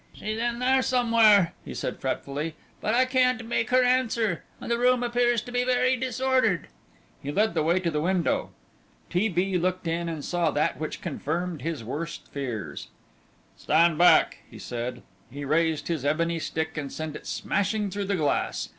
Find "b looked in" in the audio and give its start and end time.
9.29-10.09